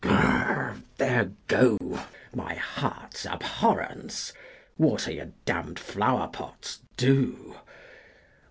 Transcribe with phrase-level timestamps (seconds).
[0.03, 1.77] Gr r r there go,
[2.33, 4.33] my heart's abhorrence!
[4.75, 7.59] Water your damned flower pots, do!